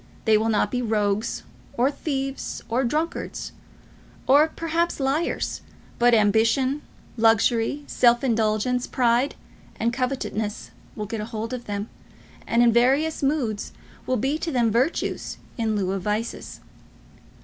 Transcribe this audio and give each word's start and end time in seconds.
They 0.25 0.35
will 0.35 0.49
not 0.49 0.71
be 0.71 0.81
rogues, 0.81 1.43
or 1.77 1.91
thieves, 1.91 2.63
or 2.69 2.83
drunkards, 2.83 3.51
or, 4.25 4.47
perhaps, 4.47 4.99
liars; 4.99 5.61
but 5.99 6.15
ambition, 6.15 6.81
luxury, 7.17 7.83
self 7.85 8.23
indulgence, 8.23 8.87
pride, 8.87 9.35
and 9.79 9.93
covetousness 9.93 10.71
will 10.95 11.05
get 11.05 11.21
a 11.21 11.25
hold 11.25 11.53
of 11.53 11.65
them, 11.65 11.87
and 12.47 12.63
in 12.63 12.73
various 12.73 13.21
moods 13.21 13.73
will 14.07 14.17
be 14.17 14.39
to 14.39 14.51
them 14.51 14.71
virtues 14.71 15.37
in 15.55 15.75
lieu 15.75 15.91
of 15.91 16.01
vices. 16.01 16.61